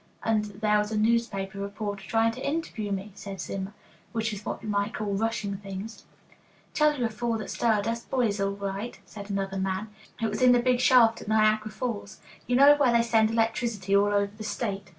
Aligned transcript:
"And 0.23 0.45
there 0.45 0.79
was 0.79 0.91
a 0.91 0.97
newspaper 0.97 1.59
reporter 1.59 2.03
trying 2.07 2.31
to 2.31 2.43
interview 2.43 2.91
me," 2.91 3.11
said 3.13 3.39
Zimmer, 3.39 3.75
"which 4.13 4.33
is 4.33 4.43
what 4.43 4.63
you 4.63 4.67
might 4.67 4.95
call 4.95 5.13
rushing 5.13 5.57
things." 5.57 6.05
"Tell 6.73 6.97
ye 6.97 7.03
a 7.05 7.09
fall 7.09 7.37
that 7.37 7.51
stirred 7.51 7.87
us 7.87 8.01
boys 8.03 8.41
all 8.41 8.49
right," 8.53 8.99
said 9.05 9.29
another 9.29 9.59
man. 9.59 9.89
"It 10.19 10.27
was 10.27 10.41
in 10.41 10.53
the 10.53 10.59
big 10.59 10.79
shaft 10.79 11.21
at 11.21 11.27
Niagara 11.27 11.69
Falls. 11.69 12.19
You 12.47 12.55
know 12.55 12.73
where 12.77 12.91
they 12.91 13.03
send 13.03 13.29
electricity 13.29 13.95
all 13.95 14.07
over 14.11 14.31
the 14.35 14.43
State. 14.43 14.89